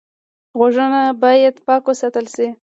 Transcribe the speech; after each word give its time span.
غوږونه 0.57 1.01
باید 1.23 1.55
پاک 1.65 1.83
وساتل 1.87 2.25
شي 2.35 2.47